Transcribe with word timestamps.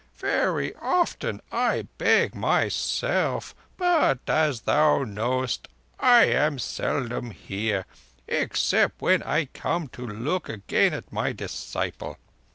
"Very 0.17 0.75
often 0.77 1.41
I 1.51 1.87
beg 1.99 2.33
myself; 2.33 3.53
but, 3.77 4.17
as 4.25 4.61
thou 4.61 5.03
knowest, 5.03 5.67
I 5.99 6.23
am 6.25 6.57
seldom 6.57 7.29
here, 7.29 7.85
except 8.27 8.99
when 9.03 9.21
I 9.21 9.45
come 9.45 9.87
to 9.89 10.01
look 10.07 10.49
again 10.49 10.95
at 10.95 11.13
my 11.13 11.33
disciple. 11.33 12.17